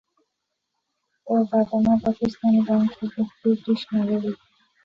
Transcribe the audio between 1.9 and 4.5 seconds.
পাকিস্তানি বংশোদ্ভূত ব্রিটিশ নাগরিক।